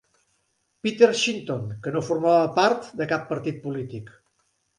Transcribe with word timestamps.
Peter 0.87 1.09
Shinton, 1.23 1.67
que 1.83 1.93
no 1.97 2.01
formava 2.07 2.49
part 2.57 2.89
de 3.03 3.09
cap 3.13 3.29
partit 3.35 3.61
polític. 3.69 4.11